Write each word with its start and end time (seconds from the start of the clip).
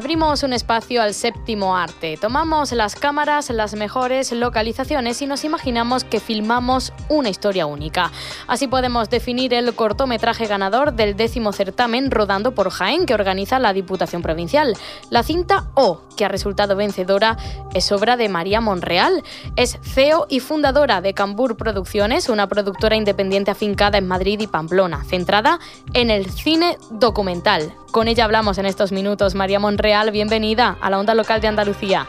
Abrimos 0.00 0.42
un 0.44 0.54
espacio 0.54 1.02
al 1.02 1.12
séptimo 1.12 1.76
arte. 1.76 2.16
Tomamos 2.16 2.72
las 2.72 2.94
cámaras, 2.94 3.50
las 3.50 3.74
mejores 3.74 4.32
localizaciones 4.32 5.20
y 5.20 5.26
nos 5.26 5.44
imaginamos 5.44 6.04
que 6.04 6.20
filmamos 6.20 6.94
una 7.10 7.28
historia 7.28 7.66
única. 7.66 8.10
Así 8.46 8.66
podemos 8.66 9.10
definir 9.10 9.52
el 9.52 9.74
cortometraje 9.74 10.46
ganador 10.46 10.94
del 10.94 11.16
décimo 11.16 11.52
certamen 11.52 12.10
Rodando 12.10 12.54
por 12.54 12.70
Jaén 12.70 13.04
que 13.04 13.12
organiza 13.12 13.58
la 13.58 13.74
Diputación 13.74 14.22
Provincial. 14.22 14.74
La 15.10 15.22
cinta 15.22 15.70
O, 15.74 16.00
que 16.16 16.24
ha 16.24 16.28
resultado 16.28 16.76
vencedora, 16.76 17.36
es 17.74 17.92
obra 17.92 18.16
de 18.16 18.30
María 18.30 18.62
Monreal. 18.62 19.22
Es 19.56 19.78
CEO 19.82 20.26
y 20.30 20.40
fundadora 20.40 21.02
de 21.02 21.12
Cambur 21.12 21.58
Producciones, 21.58 22.30
una 22.30 22.48
productora 22.48 22.96
independiente 22.96 23.50
afincada 23.50 23.98
en 23.98 24.08
Madrid 24.08 24.40
y 24.40 24.46
Pamplona, 24.46 25.04
centrada 25.04 25.60
en 25.92 26.08
el 26.08 26.30
cine 26.30 26.78
documental. 26.88 27.74
Con 27.90 28.06
ella 28.06 28.24
hablamos 28.24 28.58
en 28.58 28.66
estos 28.66 28.92
minutos. 28.92 29.34
María 29.34 29.58
Monreal, 29.58 30.12
bienvenida 30.12 30.76
a 30.80 30.90
la 30.90 31.00
onda 31.00 31.14
local 31.14 31.40
de 31.40 31.48
Andalucía. 31.48 32.06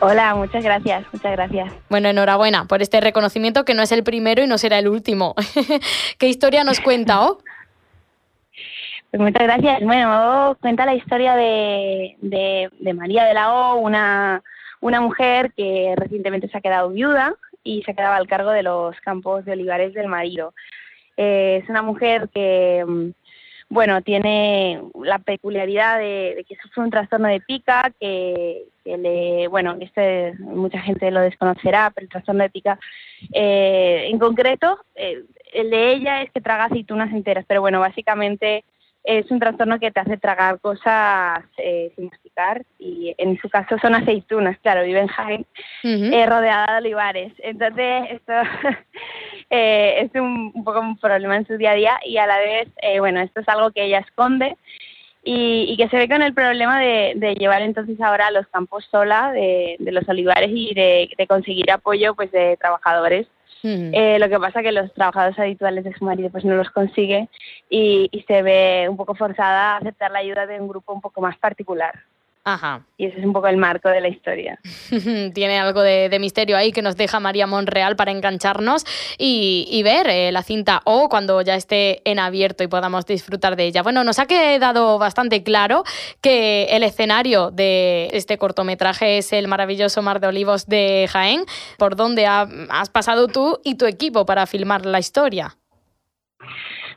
Hola, 0.00 0.34
muchas 0.34 0.64
gracias, 0.64 1.06
muchas 1.12 1.32
gracias. 1.32 1.72
Bueno, 1.88 2.08
enhorabuena 2.08 2.66
por 2.66 2.82
este 2.82 3.00
reconocimiento 3.00 3.64
que 3.64 3.74
no 3.74 3.82
es 3.82 3.92
el 3.92 4.02
primero 4.02 4.42
y 4.42 4.48
no 4.48 4.58
será 4.58 4.80
el 4.80 4.88
último. 4.88 5.36
¿Qué 6.18 6.26
historia 6.26 6.64
nos 6.64 6.80
cuenta, 6.80 7.24
O? 7.24 7.38
Pues 9.12 9.22
muchas 9.22 9.44
gracias. 9.44 9.80
Bueno, 9.82 10.56
cuenta 10.60 10.84
la 10.86 10.96
historia 10.96 11.36
de, 11.36 12.16
de, 12.20 12.94
María 12.94 13.24
de 13.24 13.34
la 13.34 13.54
O, 13.54 13.76
una, 13.76 14.42
una 14.80 15.00
mujer 15.00 15.52
que 15.56 15.94
recientemente 15.96 16.48
se 16.48 16.58
ha 16.58 16.60
quedado 16.60 16.90
viuda 16.90 17.34
y 17.62 17.84
se 17.84 17.94
quedaba 17.94 18.16
al 18.16 18.26
cargo 18.26 18.50
de 18.50 18.64
los 18.64 19.00
campos 19.02 19.44
de 19.44 19.52
olivares 19.52 19.94
del 19.94 20.08
marido. 20.08 20.52
Eh, 21.16 21.60
es 21.62 21.70
una 21.70 21.82
mujer 21.82 22.28
que 22.34 22.84
mm, 22.84 23.10
bueno, 23.68 24.02
tiene 24.02 24.80
la 25.02 25.18
peculiaridad 25.18 25.98
de, 25.98 26.44
que 26.48 26.56
sufre 26.56 26.82
un 26.82 26.90
trastorno 26.90 27.28
de 27.28 27.40
pica, 27.40 27.92
que, 28.00 28.64
le, 28.84 29.48
bueno, 29.48 29.76
este 29.80 30.34
mucha 30.38 30.80
gente 30.80 31.10
lo 31.10 31.20
desconocerá, 31.20 31.90
pero 31.94 32.04
el 32.04 32.10
trastorno 32.10 32.42
de 32.42 32.50
pica, 32.50 32.78
eh, 33.32 34.08
en 34.10 34.18
concreto, 34.18 34.78
eh, 34.94 35.24
el 35.52 35.70
de 35.70 35.92
ella 35.92 36.22
es 36.22 36.30
que 36.32 36.40
traga 36.40 36.64
aceitunas 36.64 37.12
enteras, 37.12 37.44
pero 37.46 37.60
bueno, 37.60 37.80
básicamente 37.80 38.64
es 39.04 39.30
un 39.30 39.38
trastorno 39.38 39.78
que 39.78 39.90
te 39.90 40.00
hace 40.00 40.16
tragar 40.16 40.58
cosas 40.60 41.44
eh, 41.58 41.92
sin 41.94 42.06
masticar 42.06 42.64
y 42.78 43.14
en 43.18 43.38
su 43.38 43.50
caso 43.50 43.76
son 43.78 43.94
aceitunas, 43.94 44.58
claro, 44.60 44.82
vive 44.82 45.00
en 45.00 45.08
Jaén, 45.08 45.46
eh, 45.82 46.26
rodeada 46.26 46.72
de 46.72 46.78
olivares. 46.78 47.32
Entonces, 47.38 48.04
esto 48.10 48.32
eh, 49.50 50.00
es 50.00 50.20
un, 50.20 50.64
poco 50.64 50.80
un 50.80 50.96
problema 50.96 51.36
en 51.36 51.46
su 51.46 51.58
día 51.58 51.72
a 51.72 51.74
día 51.74 52.00
y 52.04 52.16
a 52.16 52.26
la 52.26 52.38
vez, 52.38 52.68
eh, 52.80 52.98
bueno, 52.98 53.20
esto 53.20 53.40
es 53.40 53.48
algo 53.48 53.70
que 53.72 53.84
ella 53.84 53.98
esconde 53.98 54.56
y, 55.22 55.76
que 55.76 55.88
se 55.88 55.96
ve 55.96 56.08
con 56.08 56.22
el 56.22 56.32
problema 56.32 56.80
de, 56.80 57.36
llevar 57.38 57.60
entonces 57.60 58.00
ahora 58.00 58.28
a 58.28 58.30
los 58.30 58.46
campos 58.48 58.86
sola 58.90 59.32
de, 59.32 59.76
los 59.80 60.08
olivares 60.08 60.50
y 60.52 60.72
de, 60.74 61.10
de 61.16 61.26
conseguir 61.26 61.70
apoyo 61.70 62.14
pues 62.14 62.30
de 62.32 62.56
trabajadores 62.58 63.26
eh, 63.64 64.18
lo 64.18 64.28
que 64.28 64.38
pasa 64.38 64.62
que 64.62 64.72
los 64.72 64.92
trabajadores 64.92 65.38
habituales 65.38 65.84
de 65.84 65.94
su 65.94 66.04
marido 66.04 66.28
pues 66.30 66.44
no 66.44 66.54
los 66.54 66.70
consigue 66.70 67.28
y, 67.70 68.08
y 68.12 68.22
se 68.22 68.42
ve 68.42 68.86
un 68.88 68.96
poco 68.96 69.14
forzada 69.14 69.72
a 69.72 69.76
aceptar 69.78 70.10
la 70.10 70.18
ayuda 70.18 70.46
de 70.46 70.60
un 70.60 70.68
grupo 70.68 70.92
un 70.92 71.00
poco 71.00 71.20
más 71.20 71.38
particular. 71.38 71.94
Ajá. 72.46 72.82
Y 72.98 73.06
ese 73.06 73.20
es 73.20 73.24
un 73.24 73.32
poco 73.32 73.48
el 73.48 73.56
marco 73.56 73.88
de 73.88 74.02
la 74.02 74.08
historia. 74.08 74.58
Tiene 75.34 75.58
algo 75.58 75.80
de, 75.80 76.14
misterio 76.20 76.58
ahí 76.58 76.72
que 76.72 76.82
nos 76.82 76.96
deja 76.96 77.18
María 77.18 77.46
Monreal 77.46 77.96
para 77.96 78.10
engancharnos 78.10 78.84
y, 79.18 79.82
ver 79.82 80.08
eh, 80.08 80.30
la 80.30 80.42
cinta 80.42 80.82
o 80.84 81.08
cuando 81.08 81.40
ya 81.40 81.54
esté 81.54 82.02
en 82.10 82.18
abierto 82.18 82.62
y 82.62 82.68
podamos 82.68 83.06
disfrutar 83.06 83.56
de 83.56 83.64
ella. 83.64 83.82
Bueno, 83.82 84.04
nos 84.04 84.18
ha 84.18 84.26
quedado 84.26 84.98
bastante 84.98 85.42
claro 85.42 85.84
que 86.20 86.64
el 86.70 86.82
escenario 86.82 87.50
de 87.50 88.10
este 88.12 88.36
cortometraje 88.36 89.18
es 89.18 89.32
el 89.32 89.48
maravilloso 89.48 90.02
Mar 90.02 90.20
de 90.20 90.26
Olivos 90.26 90.66
de 90.66 91.08
Jaén, 91.10 91.44
por 91.78 91.96
donde 91.96 92.26
has 92.26 92.90
pasado 92.90 93.26
tú 93.28 93.58
y 93.64 93.76
tu 93.76 93.86
equipo 93.86 94.26
para 94.26 94.46
filmar 94.46 94.84
la 94.84 94.98
historia. 94.98 95.56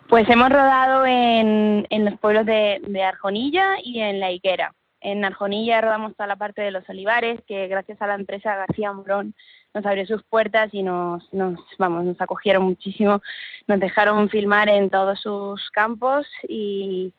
Pues 0.10 0.30
hemos 0.30 0.50
rodado 0.50 1.06
en, 1.06 1.86
los 1.90 2.20
pueblos 2.20 2.46
de, 2.46 2.80
de 2.86 3.04
Arjonilla 3.04 3.76
y 3.84 4.00
en 4.00 4.20
La 4.20 4.32
Higuera. 4.32 4.74
En 5.02 5.24
Arjonilla 5.24 5.82
rodamos 5.82 6.16
toda 6.16 6.28
la 6.28 6.36
parte 6.36 6.62
de 6.62 6.72
los 6.72 6.88
olivares, 6.90 7.40
que 7.48 7.68
gracias 7.68 8.02
a 8.02 8.08
la 8.08 8.16
empresa 8.16 8.56
García 8.56 8.94
Morón 8.94 9.36
nos 9.74 9.86
abrió 9.86 10.06
sus 10.08 10.24
puertas 10.24 10.74
y 10.74 10.82
nos, 10.82 11.32
nos, 11.34 11.60
vamos, 11.78 12.04
nos 12.04 12.20
acogieron 12.20 12.64
muchísimo, 12.64 13.22
nos 13.68 13.80
dejaron 13.80 14.30
filmar 14.30 14.70
en 14.70 14.90
todos 14.90 15.20
sus 15.20 15.70
campos 15.72 16.28
y, 16.48 17.14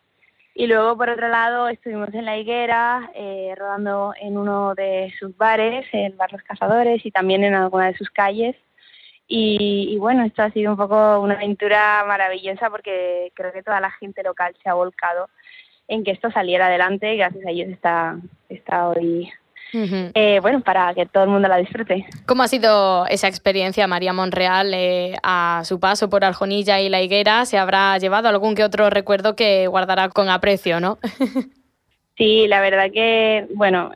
y 0.55 0.67
luego 0.67 0.97
por 0.97 1.09
otro 1.09 1.28
lado 1.28 1.69
estuvimos 1.69 2.12
en 2.15 2.25
La 2.25 2.37
Higuera, 2.37 3.11
eh, 3.15 3.55
rodando 3.56 4.12
en 4.21 4.37
uno 4.37 4.75
de 4.75 5.15
sus 5.19 5.37
bares, 5.37 5.87
el 5.93 6.15
Bar 6.15 6.33
Los 6.33 6.43
Cazadores 6.43 7.06
y 7.06 7.12
también 7.12 7.44
en 7.44 7.55
alguna 7.55 7.87
de 7.87 7.97
sus 7.97 8.11
calles. 8.11 8.56
Y, 9.31 9.91
y, 9.91 9.99
bueno, 9.99 10.25
esto 10.25 10.43
ha 10.43 10.50
sido 10.50 10.71
un 10.72 10.78
poco 10.78 11.21
una 11.21 11.34
aventura 11.34 12.03
maravillosa 12.06 12.71
porque 12.71 13.31
creo 13.34 13.53
que 13.53 13.62
toda 13.62 13.78
la 13.78 13.91
gente 13.91 14.22
local 14.22 14.56
se 14.62 14.71
ha 14.71 14.75
volcado 14.75 15.28
en 15.88 16.04
que 16.04 16.10
esto 16.12 16.31
saliera 16.31 16.66
adelante 16.66 17.16
gracias 17.16 17.44
a 17.44 17.50
ellos 17.50 17.69
está, 17.69 18.19
está 18.49 18.88
hoy 18.88 19.31
eh, 19.72 20.38
bueno, 20.41 20.60
para 20.60 20.94
que 20.94 21.06
todo 21.06 21.25
el 21.25 21.31
mundo 21.31 21.49
la 21.49 21.59
disfrute. 21.59 22.06
¿Cómo 22.26 22.43
ha 22.43 22.49
sido 22.49 23.06
esa 23.06 23.28
experiencia, 23.28 23.87
María 23.87 24.12
Monreal, 24.12 24.72
eh, 24.72 25.16
a 25.22 25.62
su 25.65 25.78
paso 25.78 26.09
por 26.09 26.25
Aljonilla 26.25 26.81
y 26.81 26.88
La 26.88 27.03
Higuera? 27.03 27.44
¿Se 27.44 27.59
habrá 27.59 27.99
llevado 27.99 28.28
algún 28.28 28.54
que 28.54 28.65
otro 28.65 28.88
recuerdo 28.88 29.37
que 29.37 29.66
guardará 29.66 30.09
con 30.09 30.31
aprecio, 30.31 30.81
no? 30.81 30.99
sí, 32.16 32.47
la 32.49 32.60
verdad 32.60 32.91
que, 32.93 33.47
bueno, 33.55 33.93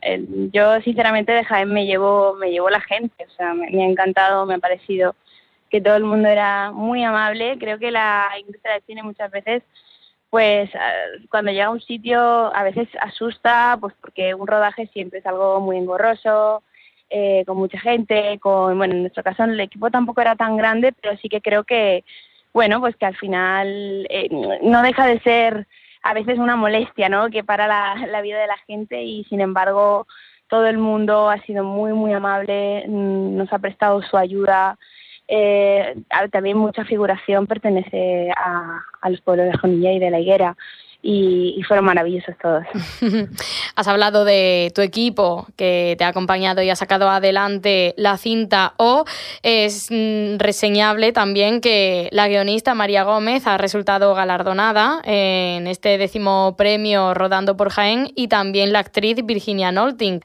yo 0.51 0.79
sinceramente 0.81 1.31
de 1.31 1.43
Jaén 1.43 1.69
me 1.69 1.85
llevo, 1.85 2.35
me 2.35 2.51
llevo 2.51 2.69
la 2.69 2.81
gente, 2.81 3.25
o 3.25 3.31
sea, 3.31 3.53
me, 3.53 3.69
me, 3.71 3.83
ha 3.83 3.87
encantado, 3.87 4.45
me 4.45 4.55
ha 4.55 4.59
parecido 4.59 5.15
que 5.71 5.81
todo 5.81 5.95
el 5.95 6.03
mundo 6.03 6.29
era 6.29 6.71
muy 6.71 7.03
amable. 7.03 7.57
Creo 7.57 7.79
que 7.79 7.89
la 7.89 8.29
industria 8.39 8.73
del 8.75 8.83
cine 8.83 9.01
muchas 9.01 9.31
veces 9.31 9.63
pues 10.33 10.71
cuando 11.29 11.51
llega 11.51 11.65
a 11.65 11.69
un 11.69 11.79
sitio 11.79 12.19
a 12.19 12.63
veces 12.63 12.87
asusta, 12.99 13.77
pues 13.79 13.93
porque 14.01 14.33
un 14.33 14.47
rodaje 14.47 14.87
siempre 14.87 15.19
es 15.19 15.25
algo 15.27 15.59
muy 15.59 15.77
engorroso, 15.77 16.63
eh, 17.11 17.43
con 17.45 17.57
mucha 17.57 17.79
gente, 17.79 18.39
con, 18.39 18.75
bueno, 18.79 18.95
en 18.95 19.01
nuestro 19.01 19.21
caso 19.21 19.43
el 19.43 19.59
equipo 19.59 19.91
tampoco 19.91 20.21
era 20.21 20.35
tan 20.35 20.57
grande, 20.57 20.91
pero 20.91 21.15
sí 21.17 21.29
que 21.29 21.39
creo 21.39 21.65
que, 21.65 22.03
bueno, 22.51 22.79
pues 22.79 22.95
que 22.95 23.05
al 23.05 23.15
final 23.15 24.07
eh, 24.09 24.27
no 24.63 24.81
deja 24.81 25.05
de 25.05 25.19
ser 25.19 25.67
a 26.01 26.15
veces 26.15 26.39
una 26.39 26.55
molestia, 26.55 27.09
¿no? 27.09 27.29
Que 27.29 27.43
para 27.43 27.67
la, 27.67 28.07
la 28.07 28.21
vida 28.23 28.39
de 28.41 28.47
la 28.47 28.57
gente 28.65 29.03
y 29.03 29.25
sin 29.25 29.39
embargo 29.39 30.07
todo 30.47 30.65
el 30.65 30.79
mundo 30.79 31.29
ha 31.29 31.37
sido 31.43 31.63
muy, 31.63 31.93
muy 31.93 32.11
amable, 32.11 32.85
mm, 32.87 33.37
nos 33.37 33.53
ha 33.53 33.59
prestado 33.59 34.01
su 34.01 34.17
ayuda, 34.17 34.79
eh, 35.27 35.95
también 36.31 36.57
mucha 36.57 36.83
figuración 36.85 37.47
pertenece 37.47 38.29
a, 38.31 39.09
los 39.09 39.21
pueblos 39.21 39.47
de 39.47 39.57
Jonilla 39.57 39.91
y 39.91 39.99
de 39.99 40.11
la 40.11 40.19
Higuera. 40.19 40.55
Y, 41.05 41.61
fueron 41.67 41.83
maravillosos 41.83 42.33
todos. 42.41 42.63
Has 43.75 43.87
hablado 43.89 44.23
de 44.23 44.71
tu 44.73 44.79
equipo 44.79 45.47
que 45.57 45.95
te 45.97 46.05
ha 46.05 46.07
acompañado 46.07 46.61
y 46.61 46.69
ha 46.69 46.77
sacado 46.77 47.09
adelante 47.09 47.93
la 47.97 48.15
cinta 48.15 48.73
O. 48.77 49.03
Es 49.41 49.89
mm, 49.91 50.37
reseñable 50.37 51.11
también 51.11 51.59
que 51.59 52.07
la 52.13 52.29
guionista 52.29 52.73
María 52.73 53.03
Gómez 53.03 53.47
ha 53.47 53.57
resultado 53.57 54.15
galardonada 54.15 55.01
en 55.03 55.67
este 55.67 55.97
décimo 55.97 56.55
premio 56.57 57.13
Rodando 57.13 57.57
por 57.57 57.69
Jaén 57.69 58.07
y 58.15 58.29
también 58.29 58.71
la 58.71 58.79
actriz 58.79 59.17
Virginia 59.25 59.73
Nolting. 59.73 60.21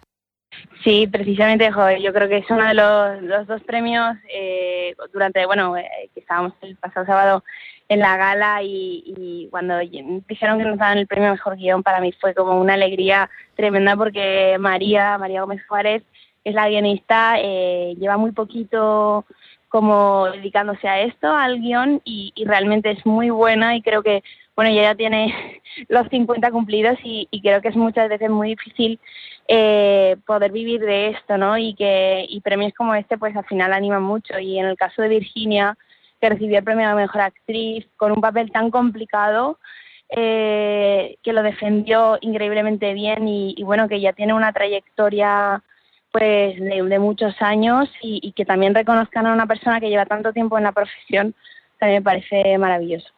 Sí, 0.84 1.06
precisamente, 1.06 1.72
joder, 1.72 2.00
yo 2.00 2.12
creo 2.12 2.28
que 2.28 2.38
es 2.38 2.50
uno 2.50 2.64
de 2.66 2.74
los, 2.74 3.46
dos 3.46 3.62
premios 3.64 4.16
eh, 4.32 4.94
durante, 5.12 5.44
bueno, 5.44 5.76
eh, 5.76 6.08
que 6.14 6.20
estábamos 6.20 6.52
el 6.62 6.76
pasado 6.76 7.04
sábado 7.04 7.44
en 7.88 8.00
la 8.00 8.16
gala 8.16 8.62
y, 8.62 9.48
cuando 9.50 9.78
dijeron 9.78 10.58
que 10.58 10.64
nos 10.64 10.78
daban 10.78 10.98
el 10.98 11.06
premio 11.06 11.30
Mejor 11.30 11.56
Guión, 11.56 11.82
para 11.82 12.00
mí 12.00 12.12
fue 12.12 12.34
como 12.34 12.60
una 12.60 12.74
alegría 12.74 13.28
tremenda 13.56 13.96
porque 13.96 14.56
María, 14.60 15.18
María 15.18 15.40
Gómez 15.40 15.66
Juárez, 15.66 16.02
es 16.44 16.54
la 16.54 16.68
guionista, 16.68 17.36
eh, 17.38 17.94
lleva 17.98 18.16
muy 18.16 18.32
poquito 18.32 19.24
como 19.68 20.30
dedicándose 20.30 20.88
a 20.88 21.00
esto, 21.00 21.30
al 21.30 21.60
guion, 21.60 22.00
y, 22.04 22.32
y 22.34 22.44
realmente 22.44 22.90
es 22.90 23.04
muy 23.04 23.30
buena 23.30 23.76
y 23.76 23.82
creo 23.82 24.02
que 24.02 24.22
bueno, 24.58 24.72
ella 24.72 24.82
ya 24.82 24.94
tiene 24.96 25.62
los 25.88 26.08
50 26.08 26.50
cumplidos 26.50 26.98
y, 27.04 27.28
creo 27.42 27.62
que 27.62 27.68
es 27.68 27.76
muchas 27.76 28.08
veces 28.08 28.28
muy 28.28 28.48
difícil 28.56 28.98
eh, 29.46 30.16
poder 30.26 30.50
vivir 30.50 30.80
de 30.80 31.10
esto, 31.10 31.38
¿no? 31.38 31.56
Y 31.56 31.74
que 31.74 32.26
y 32.28 32.40
premios 32.40 32.72
como 32.74 32.92
este, 32.96 33.16
pues 33.18 33.36
al 33.36 33.44
final 33.44 33.72
animan 33.72 34.02
mucho. 34.02 34.36
Y 34.40 34.58
en 34.58 34.66
el 34.66 34.76
caso 34.76 35.00
de 35.00 35.10
Virginia, 35.10 35.78
que 36.20 36.30
recibió 36.30 36.58
el 36.58 36.64
premio 36.64 36.88
a 36.88 36.96
Mejor 36.96 37.20
Actriz 37.20 37.86
con 37.96 38.10
un 38.10 38.20
papel 38.20 38.50
tan 38.50 38.72
complicado, 38.72 39.60
eh, 40.08 41.18
que 41.22 41.32
lo 41.32 41.44
defendió 41.44 42.18
increíblemente 42.20 42.94
bien 42.94 43.28
y, 43.28 43.62
bueno, 43.62 43.88
que 43.88 44.00
ya 44.00 44.12
tiene 44.12 44.34
una 44.34 44.52
trayectoria 44.52 45.62
pues 46.10 46.58
de, 46.58 46.98
muchos 46.98 47.40
años 47.40 47.88
y, 48.02 48.18
y, 48.24 48.32
que 48.32 48.44
también 48.44 48.74
reconozcan 48.74 49.24
a 49.28 49.32
una 49.32 49.46
persona 49.46 49.78
que 49.78 49.88
lleva 49.88 50.04
tanto 50.04 50.32
tiempo 50.32 50.58
en 50.58 50.64
la 50.64 50.72
profesión 50.72 51.36
también 51.78 52.00
me 52.00 52.04
parece 52.04 52.58
maravilloso. 52.58 53.08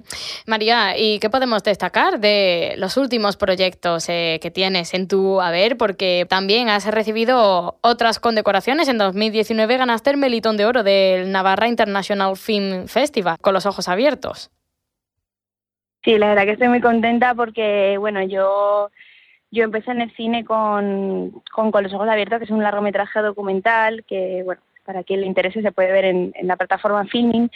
María, 0.46 0.96
¿y 0.96 1.18
qué 1.18 1.30
podemos 1.30 1.62
destacar 1.62 2.20
de 2.20 2.74
los 2.76 2.96
últimos 2.96 3.36
proyectos 3.36 4.08
eh, 4.08 4.38
que 4.42 4.50
tienes 4.50 4.92
en 4.94 5.08
tu 5.08 5.40
haber? 5.40 5.76
Porque 5.76 6.26
también 6.28 6.68
has 6.68 6.86
recibido 6.86 7.78
otras 7.80 8.20
condecoraciones. 8.20 8.88
En 8.88 8.98
2019 8.98 9.76
ganaste 9.78 10.10
el 10.10 10.18
Melitón 10.18 10.56
de 10.56 10.66
Oro 10.66 10.82
del 10.82 11.32
Navarra 11.32 11.68
International 11.68 12.36
Film 12.36 12.86
Festival, 12.86 13.38
con 13.40 13.54
los 13.54 13.64
ojos 13.64 13.88
abiertos. 13.88 14.50
Sí, 16.04 16.18
la 16.18 16.28
verdad 16.28 16.44
que 16.44 16.52
estoy 16.52 16.68
muy 16.68 16.80
contenta 16.80 17.34
porque, 17.34 17.96
bueno, 17.98 18.22
yo, 18.22 18.90
yo 19.50 19.64
empecé 19.64 19.90
en 19.90 20.02
el 20.02 20.14
cine 20.16 20.44
con, 20.44 21.42
con, 21.52 21.70
con 21.70 21.82
los 21.82 21.92
ojos 21.92 22.08
abiertos, 22.08 22.38
que 22.38 22.44
es 22.44 22.50
un 22.50 22.62
largometraje 22.62 23.20
documental 23.20 24.04
que, 24.06 24.42
bueno, 24.44 24.60
para 24.84 25.02
quien 25.04 25.20
le 25.20 25.26
interese 25.26 25.62
se 25.62 25.72
puede 25.72 25.92
ver 25.92 26.06
en, 26.06 26.32
en 26.34 26.46
la 26.46 26.56
plataforma 26.56 27.04
Filming. 27.04 27.50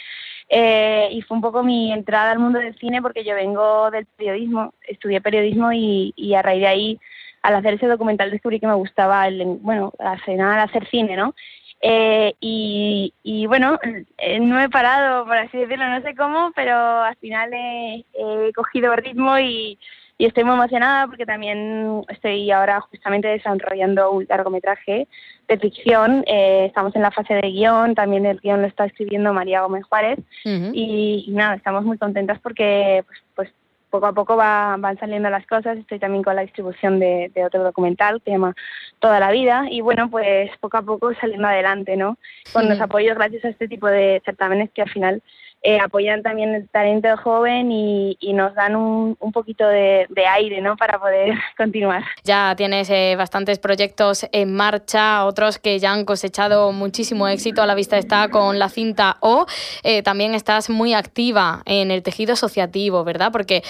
Eh, 0.49 1.09
y 1.11 1.21
fue 1.23 1.35
un 1.35 1.41
poco 1.41 1.63
mi 1.63 1.91
entrada 1.91 2.31
al 2.31 2.39
mundo 2.39 2.59
del 2.59 2.77
cine 2.77 3.01
porque 3.01 3.23
yo 3.23 3.33
vengo 3.35 3.89
del 3.89 4.05
periodismo, 4.05 4.73
estudié 4.87 5.21
periodismo 5.21 5.71
y, 5.73 6.33
a 6.35 6.41
raíz 6.41 6.61
de 6.61 6.67
ahí, 6.67 6.99
al 7.41 7.55
hacer 7.55 7.75
ese 7.75 7.87
documental 7.87 8.31
descubrí 8.31 8.59
que 8.59 8.67
me 8.67 8.75
gustaba, 8.75 9.27
el, 9.27 9.43
bueno, 9.61 9.93
hacer, 9.99 10.39
hacer 10.41 10.87
cine, 10.89 11.15
¿no? 11.15 11.33
Eh, 11.81 12.33
y, 12.39 13.13
y, 13.23 13.47
bueno, 13.47 13.79
eh, 14.17 14.39
no 14.39 14.59
he 14.61 14.69
parado, 14.69 15.25
por 15.25 15.37
así 15.37 15.57
decirlo, 15.57 15.87
no 15.87 16.01
sé 16.01 16.15
cómo, 16.15 16.51
pero 16.55 16.75
al 16.75 17.15
final 17.17 17.51
he, 17.53 18.05
he 18.13 18.53
cogido 18.53 18.95
ritmo 18.95 19.37
y, 19.39 19.77
y 20.17 20.25
estoy 20.25 20.45
muy 20.45 20.53
emocionada 20.53 21.07
porque 21.07 21.25
también 21.25 22.03
estoy 22.07 22.49
ahora 22.51 22.79
justamente 22.81 23.27
desarrollando 23.27 24.11
un 24.11 24.25
largometraje 24.29 25.07
de 25.47 25.59
ficción. 25.59 26.23
Eh, 26.25 26.65
estamos 26.67 26.95
en 26.95 27.01
la 27.01 27.11
fase 27.11 27.33
de 27.33 27.51
guion, 27.51 27.95
también 27.95 28.25
el 28.25 28.39
guion 28.39 28.61
lo 28.61 28.67
está 28.67 28.85
escribiendo 28.85 29.33
María 29.33 29.61
Gómez 29.61 29.83
Juárez 29.85 30.19
y, 30.45 31.25
nada, 31.31 31.55
estamos 31.55 31.83
muy 31.83 31.97
contentas 31.97 32.39
porque 32.39 33.03
pues, 33.05 33.19
pues 33.35 33.49
poco 33.89 34.07
a 34.07 34.13
poco 34.13 34.37
va, 34.37 34.77
van 34.77 34.97
saliendo 34.99 35.29
las 35.29 35.45
cosas. 35.47 35.77
Estoy 35.77 35.99
también 35.99 36.23
con 36.23 36.35
la 36.35 36.43
distribución 36.43 36.99
de, 36.99 37.31
otro 37.45 37.63
documental 37.63 38.21
que 38.21 38.31
se 38.31 38.37
llama 38.37 38.55
Toda 38.99 39.19
la 39.19 39.31
vida 39.31 39.65
y 39.69 39.81
bueno, 39.81 40.09
pues 40.09 40.49
poco 40.61 40.77
a 40.77 40.81
poco 40.81 41.13
saliendo 41.15 41.47
adelante, 41.47 41.97
¿no? 41.97 42.17
Con 42.53 42.69
los 42.69 42.79
apoyos 42.79 43.15
gracias 43.15 43.43
a 43.43 43.49
este 43.49 43.67
tipo 43.67 43.87
de 43.87 44.21
certámenes 44.23 44.69
que 44.71 44.81
al 44.81 44.89
final 44.89 45.21
eh, 45.67 45.79
apoyan 45.79 46.21
también 46.21 46.53
el 46.53 46.69
talento 46.69 47.07
joven 47.17 47.71
y, 47.71 48.15
nos 48.35 48.53
dan 48.53 48.75
un, 48.75 49.15
poquito 49.33 49.67
de, 49.67 50.05
aire 50.29 50.61
¿no? 50.61 50.77
para 50.77 50.99
poder 50.99 51.33
continuar. 51.57 52.03
Ya 52.23 52.53
tienes 52.55 52.87
eh, 52.91 53.15
bastantes 53.17 53.57
proyectos 53.57 54.27
en 54.31 54.53
marcha, 54.53 55.25
otros 55.25 55.57
que 55.57 55.79
ya 55.79 55.91
han 55.91 56.05
cosechado 56.05 56.71
muchísimo 56.71 57.27
éxito. 57.27 57.63
A 57.63 57.65
la 57.65 57.73
vista 57.73 57.97
está 57.97 58.29
con 58.29 58.59
la 58.59 58.69
cinta 58.69 59.17
O. 59.21 59.47
Eh, 59.81 60.03
también 60.03 60.35
estás 60.35 60.69
muy 60.69 60.93
activa 60.93 61.63
en 61.65 61.89
el 61.89 62.03
tejido 62.03 62.33
asociativo, 62.33 63.03
¿verdad? 63.03 63.31
Porque 63.31 63.63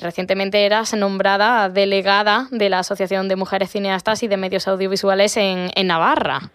recientemente 0.00 0.64
eras 0.64 0.94
nombrada 0.94 1.68
delegada 1.68 2.46
de 2.52 2.68
la 2.68 2.80
Asociación 2.80 3.26
de 3.26 3.34
Mujeres 3.34 3.72
Cineastas 3.72 4.22
y 4.22 4.28
de 4.28 4.36
Medios 4.36 4.68
Audiovisuales 4.68 5.36
en, 5.36 5.70
en 5.74 5.86
Navarra. 5.88 6.52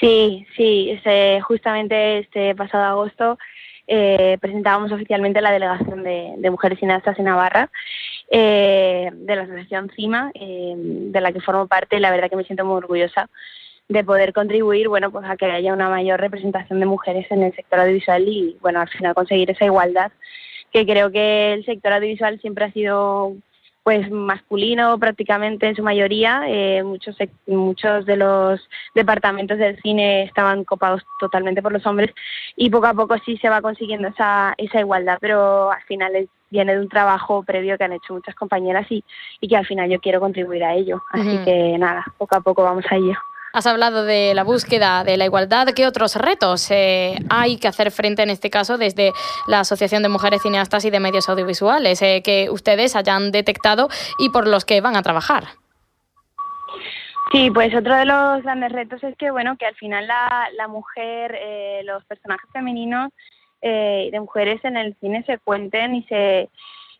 Sí, 0.00 0.46
sí, 0.56 0.90
este, 0.90 1.40
justamente 1.42 2.18
este 2.18 2.54
pasado 2.54 2.84
agosto 2.84 3.38
eh, 3.86 4.38
presentábamos 4.40 4.92
oficialmente 4.92 5.40
la 5.40 5.52
delegación 5.52 6.02
de, 6.02 6.50
mujeres 6.50 6.78
cineastas 6.78 7.18
en 7.18 7.26
Navarra 7.26 7.70
eh, 8.30 9.10
de 9.12 9.36
la 9.36 9.42
asociación 9.42 9.90
CIMA, 9.94 10.30
eh, 10.34 10.74
de 10.76 11.20
la 11.20 11.32
que 11.32 11.40
formo 11.40 11.66
parte. 11.66 11.96
y 11.96 12.00
La 12.00 12.10
verdad 12.10 12.30
que 12.30 12.36
me 12.36 12.44
siento 12.44 12.64
muy 12.64 12.76
orgullosa 12.76 13.28
de 13.88 14.02
poder 14.02 14.32
contribuir, 14.32 14.88
bueno, 14.88 15.10
pues 15.10 15.26
a 15.28 15.36
que 15.36 15.44
haya 15.44 15.74
una 15.74 15.90
mayor 15.90 16.18
representación 16.18 16.80
de 16.80 16.86
mujeres 16.86 17.26
en 17.30 17.42
el 17.42 17.54
sector 17.54 17.80
audiovisual 17.80 18.26
y, 18.26 18.56
bueno, 18.62 18.80
al 18.80 18.88
final 18.88 19.14
conseguir 19.14 19.50
esa 19.50 19.66
igualdad 19.66 20.10
que 20.72 20.86
creo 20.86 21.12
que 21.12 21.52
el 21.52 21.64
sector 21.64 21.92
audiovisual 21.92 22.40
siempre 22.40 22.64
ha 22.64 22.72
sido 22.72 23.34
pues 23.84 24.10
masculino 24.10 24.98
prácticamente 24.98 25.68
en 25.68 25.76
su 25.76 25.82
mayoría. 25.82 26.42
Eh, 26.48 26.82
muchos, 26.82 27.16
muchos 27.46 28.06
de 28.06 28.16
los 28.16 28.60
departamentos 28.94 29.58
del 29.58 29.80
cine 29.82 30.24
estaban 30.24 30.64
copados 30.64 31.02
totalmente 31.20 31.62
por 31.62 31.70
los 31.70 31.86
hombres 31.86 32.10
y 32.56 32.70
poco 32.70 32.86
a 32.86 32.94
poco 32.94 33.16
sí 33.24 33.36
se 33.36 33.50
va 33.50 33.60
consiguiendo 33.60 34.08
esa, 34.08 34.54
esa 34.56 34.80
igualdad, 34.80 35.18
pero 35.20 35.70
al 35.70 35.82
final 35.82 36.28
viene 36.48 36.74
de 36.74 36.80
un 36.80 36.88
trabajo 36.88 37.42
previo 37.42 37.76
que 37.76 37.84
han 37.84 37.92
hecho 37.92 38.14
muchas 38.14 38.34
compañeras 38.34 38.86
y, 38.90 39.04
y 39.40 39.48
que 39.48 39.56
al 39.56 39.66
final 39.66 39.90
yo 39.90 40.00
quiero 40.00 40.18
contribuir 40.18 40.64
a 40.64 40.74
ello. 40.74 41.02
Así 41.10 41.38
que 41.44 41.76
nada, 41.78 42.04
poco 42.16 42.36
a 42.36 42.40
poco 42.40 42.62
vamos 42.62 42.84
a 42.90 42.96
ello. 42.96 43.14
Has 43.54 43.68
hablado 43.68 44.04
de 44.04 44.34
la 44.34 44.42
búsqueda 44.42 45.04
de 45.04 45.16
la 45.16 45.26
igualdad. 45.26 45.68
¿Qué 45.76 45.86
otros 45.86 46.16
retos 46.16 46.68
eh, 46.72 47.14
hay 47.30 47.56
que 47.56 47.68
hacer 47.68 47.92
frente 47.92 48.24
en 48.24 48.30
este 48.30 48.50
caso 48.50 48.78
desde 48.78 49.12
la 49.46 49.60
Asociación 49.60 50.02
de 50.02 50.08
Mujeres 50.08 50.42
Cineastas 50.42 50.84
y 50.84 50.90
de 50.90 50.98
Medios 50.98 51.28
Audiovisuales 51.28 52.02
eh, 52.02 52.20
que 52.24 52.50
ustedes 52.50 52.96
hayan 52.96 53.30
detectado 53.30 53.88
y 54.18 54.30
por 54.30 54.48
los 54.48 54.64
que 54.64 54.80
van 54.80 54.96
a 54.96 55.02
trabajar? 55.02 55.44
Sí, 57.30 57.48
pues 57.52 57.72
otro 57.72 57.94
de 57.94 58.06
los 58.06 58.42
grandes 58.42 58.72
retos 58.72 59.04
es 59.04 59.16
que, 59.16 59.30
bueno, 59.30 59.56
que 59.56 59.66
al 59.66 59.76
final 59.76 60.08
la, 60.08 60.48
la 60.56 60.66
mujer, 60.66 61.38
eh, 61.40 61.82
los 61.84 62.04
personajes 62.06 62.50
femeninos 62.52 63.12
de 63.62 64.20
mujeres 64.20 64.62
en 64.64 64.76
el 64.76 64.94
cine 65.00 65.24
se 65.24 65.38
cuenten 65.38 65.94
y 65.94 66.02
se 66.02 66.50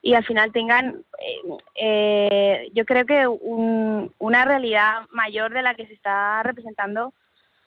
y 0.05 0.13
al 0.13 0.25
final 0.25 0.53
tengan, 0.53 1.03
eh, 1.19 1.57
eh, 1.77 2.71
yo 2.75 2.85
creo 2.85 3.07
que 3.07 3.27
una 3.27 4.45
realidad 4.45 5.07
mayor 5.11 5.55
de 5.55 5.63
la 5.63 5.75
que 5.75 5.87
se 5.87 5.95
está 5.95 6.43
representando 6.43 7.15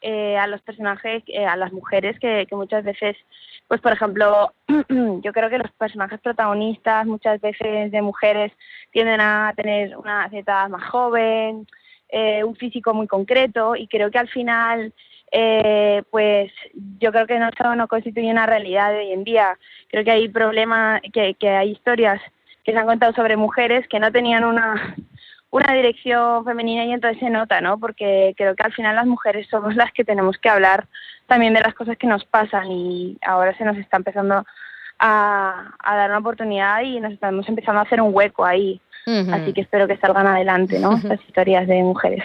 eh, 0.01 0.37
a 0.37 0.45
los 0.45 0.61
personajes, 0.61 1.23
a 1.49 1.55
las 1.55 1.73
mujeres, 1.73 2.19
que, 2.19 2.47
muchas 2.51 2.83
veces, 2.83 3.17
pues 3.67 3.81
por 3.81 3.91
ejemplo, 3.91 4.53
yo 4.67 5.33
creo 5.33 5.49
que 5.49 5.57
los 5.57 5.71
personajes 5.71 6.19
protagonistas 6.19 7.07
muchas 7.07 7.41
veces 7.41 7.91
de 7.91 8.01
mujeres 8.03 8.53
tienden 8.91 9.19
a 9.19 9.51
tener 9.57 9.97
una 9.97 10.29
cierta 10.29 10.67
más 10.69 10.87
joven, 10.91 11.65
un 12.45 12.55
físico 12.55 12.93
muy 12.93 13.07
concreto 13.07 13.75
y 13.75 13.87
creo 13.87 14.11
que 14.11 14.19
al 14.19 14.29
final 14.29 14.93
pues 16.09 16.51
yo 16.99 17.11
creo 17.11 17.27
que 17.27 17.39
no, 17.39 17.49
no 17.75 17.87
constituye 17.87 18.31
una 18.31 18.45
realidad 18.45 18.91
de 18.91 18.99
hoy 18.99 19.11
en 19.11 19.23
día. 19.23 19.57
Creo 19.89 20.03
que 20.03 20.11
hay 20.11 20.29
problemas, 20.29 21.01
que, 21.13 21.35
que 21.35 21.49
hay 21.49 21.71
historias 21.71 22.21
que 22.63 22.73
se 22.73 22.77
han 22.77 22.85
contado 22.85 23.13
sobre 23.13 23.37
mujeres 23.37 23.87
que 23.87 23.99
no 23.99 24.11
tenían 24.11 24.43
una, 24.43 24.95
una 25.51 25.73
dirección 25.73 26.43
femenina 26.43 26.85
y 26.85 26.91
entonces 26.91 27.19
se 27.19 27.29
nota, 27.29 27.61
¿no? 27.61 27.79
Porque 27.79 28.33
creo 28.37 28.55
que 28.55 28.63
al 28.63 28.73
final 28.73 28.95
las 28.95 29.05
mujeres 29.05 29.47
somos 29.49 29.75
las 29.75 29.91
que 29.93 30.03
tenemos 30.03 30.37
que 30.37 30.49
hablar 30.49 30.87
también 31.27 31.53
de 31.53 31.61
las 31.61 31.73
cosas 31.73 31.97
que 31.97 32.07
nos 32.07 32.25
pasan 32.25 32.71
y 32.71 33.17
ahora 33.25 33.55
se 33.57 33.65
nos 33.65 33.77
está 33.77 33.97
empezando 33.97 34.45
a, 34.99 35.73
a 35.79 35.95
dar 35.95 36.09
una 36.09 36.19
oportunidad 36.19 36.81
y 36.81 36.99
nos 36.99 37.13
estamos 37.13 37.47
empezando 37.47 37.79
a 37.79 37.83
hacer 37.83 38.01
un 38.01 38.13
hueco 38.13 38.45
ahí. 38.45 38.81
Así 39.07 39.53
que 39.53 39.61
espero 39.61 39.87
que 39.87 39.95
salgan 39.97 40.27
adelante, 40.27 40.79
¿no? 40.79 40.99
Las 41.03 41.21
historias 41.21 41.65
de 41.65 41.81
mujeres. 41.81 42.23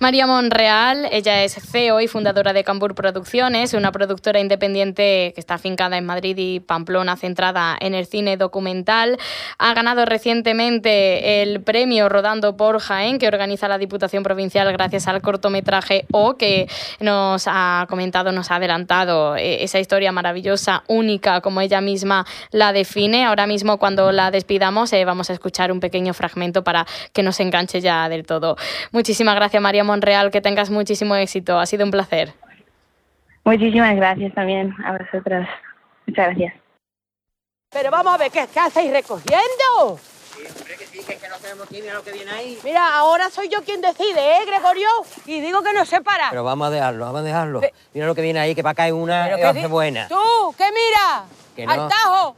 María 0.00 0.26
Monreal, 0.26 1.06
ella 1.12 1.44
es 1.44 1.54
CEO 1.54 2.00
y 2.00 2.08
fundadora 2.08 2.52
de 2.52 2.64
Cambur 2.64 2.94
Producciones, 2.94 3.74
una 3.74 3.92
productora 3.92 4.40
independiente 4.40 5.32
que 5.34 5.40
está 5.40 5.54
afincada 5.54 5.98
en 5.98 6.06
Madrid 6.06 6.36
y 6.36 6.60
Pamplona, 6.60 7.16
centrada 7.16 7.76
en 7.78 7.94
el 7.94 8.06
cine 8.06 8.36
documental. 8.36 9.18
Ha 9.58 9.74
ganado 9.74 10.04
recientemente 10.04 11.42
el 11.42 11.60
premio 11.60 12.08
Rodando 12.08 12.56
por 12.56 12.80
Jaén, 12.80 13.18
que 13.18 13.28
organiza 13.28 13.68
la 13.68 13.78
Diputación 13.78 14.22
Provincial 14.22 14.72
gracias 14.72 15.06
al 15.06 15.20
cortometraje 15.20 16.06
O, 16.10 16.34
que 16.34 16.66
nos 16.98 17.44
ha 17.46 17.86
comentado, 17.88 18.32
nos 18.32 18.50
ha 18.50 18.56
adelantado 18.56 19.36
eh, 19.36 19.62
esa 19.62 19.78
historia 19.78 20.10
maravillosa, 20.10 20.82
única, 20.88 21.40
como 21.40 21.60
ella 21.60 21.80
misma 21.80 22.26
la 22.50 22.72
define. 22.72 23.26
Ahora 23.26 23.46
mismo, 23.46 23.78
cuando 23.78 24.10
la 24.12 24.30
despidamos, 24.30 24.92
eh, 24.92 25.04
vamos 25.04 25.30
a 25.30 25.34
escuchar 25.34 25.70
un 25.70 25.80
pequeño 25.80 25.99
fragmento 26.14 26.64
para 26.64 26.86
que 27.12 27.22
nos 27.22 27.38
enganche 27.40 27.80
ya 27.80 28.08
del 28.08 28.26
todo. 28.26 28.56
Muchísimas 28.92 29.34
gracias, 29.34 29.62
María 29.62 29.84
Monreal, 29.84 30.30
que 30.30 30.40
tengas 30.40 30.70
muchísimo 30.70 31.14
éxito. 31.16 31.58
Ha 31.58 31.66
sido 31.66 31.84
un 31.84 31.90
placer. 31.90 32.32
Muchísimas 33.44 33.96
gracias 33.96 34.34
también 34.34 34.74
a 34.84 34.98
vosotras. 34.98 35.48
Muchas 36.06 36.26
gracias. 36.26 36.54
Pero 37.70 37.90
vamos 37.90 38.14
a 38.14 38.18
ver, 38.18 38.30
¿qué, 38.30 38.46
qué 38.52 38.60
hacéis 38.60 38.90
recogiendo? 38.90 39.98
Sí, 40.34 40.42
hombre, 40.46 40.76
que 40.76 40.86
sí, 40.86 40.98
que, 41.06 41.16
que 41.16 41.28
no 41.28 41.38
sabemos 41.38 41.66
quién 41.68 41.82
mira 41.82 41.94
lo 41.94 42.02
que 42.02 42.12
viene 42.12 42.30
ahí. 42.30 42.58
Mira, 42.64 42.96
ahora 42.96 43.30
soy 43.30 43.48
yo 43.48 43.62
quien 43.62 43.80
decide, 43.80 44.38
¿eh, 44.38 44.46
Gregorio? 44.46 44.88
Y 45.26 45.40
digo 45.40 45.62
que 45.62 45.72
no 45.72 45.84
se 45.84 46.00
para. 46.00 46.30
Pero 46.30 46.44
vamos 46.44 46.68
a 46.68 46.70
dejarlo, 46.70 47.04
vamos 47.04 47.20
a 47.20 47.24
dejarlo. 47.24 47.60
Mira 47.94 48.06
lo 48.06 48.14
que 48.14 48.22
viene 48.22 48.40
ahí, 48.40 48.54
que 48.54 48.62
va 48.62 48.70
a 48.70 48.74
caer 48.74 48.92
una 48.92 49.28
y 49.38 49.66
buena. 49.66 50.08
¿Tú? 50.08 50.54
¿Qué 50.56 50.64
mira? 50.72 51.24
Que 51.54 51.66
no. 51.66 51.72
¡Al 51.72 51.88
tajo! 51.88 52.28